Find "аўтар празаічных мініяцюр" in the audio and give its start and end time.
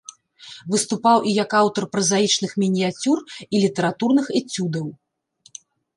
1.61-3.17